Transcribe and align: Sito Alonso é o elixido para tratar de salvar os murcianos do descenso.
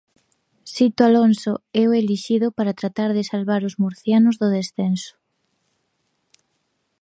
Sito 0.73 1.01
Alonso 1.09 1.53
é 1.81 1.83
o 1.89 1.95
elixido 2.01 2.47
para 2.57 2.77
tratar 2.81 3.09
de 3.17 3.27
salvar 3.31 3.61
os 3.69 3.77
murcianos 3.83 4.35
do 4.41 4.47
descenso. 4.57 5.13